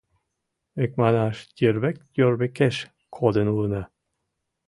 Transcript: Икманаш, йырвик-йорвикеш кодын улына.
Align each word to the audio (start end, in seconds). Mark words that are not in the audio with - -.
Икманаш, 0.83 1.37
йырвик-йорвикеш 1.61 2.75
кодын 3.15 3.47
улына. 3.53 3.83